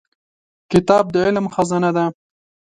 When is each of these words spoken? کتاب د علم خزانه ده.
کتاب 0.71 1.05
د 1.13 1.15
علم 1.25 1.45
خزانه 1.53 1.91
ده. 1.95 2.05